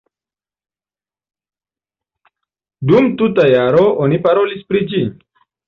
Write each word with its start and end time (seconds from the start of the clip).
Dum 2.87 3.13
tuta 3.21 3.47
jaro 3.55 3.87
oni 4.07 4.21
parolis 4.27 4.69
pri 4.73 4.85
ĝi. 4.93 5.07